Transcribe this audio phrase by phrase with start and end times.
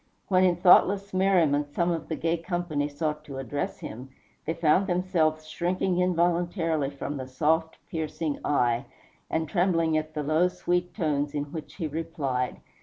[0.29, 4.09] When, in thoughtless merriment, some of the gay company sought to address him,
[4.45, 8.85] they found themselves shrinking involuntarily from the soft, piercing eye,
[9.29, 12.61] and trembling at the low, sweet tones in which he replied.